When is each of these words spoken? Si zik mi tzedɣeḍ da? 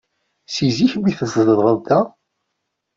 Si 0.53 0.65
zik 0.77 0.93
mi 1.01 1.11
tzedɣeḍ 1.19 1.77
da? 1.85 1.99